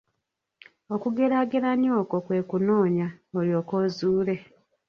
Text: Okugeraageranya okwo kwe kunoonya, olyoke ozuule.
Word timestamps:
Okugeraageranya 0.95 1.91
okwo 2.01 2.17
kwe 2.25 2.39
kunoonya, 2.49 3.07
olyoke 3.39 3.73
ozuule. 3.83 4.35